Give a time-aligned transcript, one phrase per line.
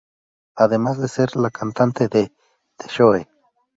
[0.55, 2.33] Además de ser la cantante de
[2.77, 3.27] "The Shoe".